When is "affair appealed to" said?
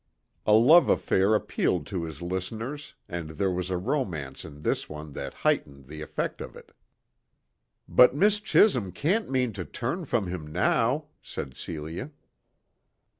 0.89-2.05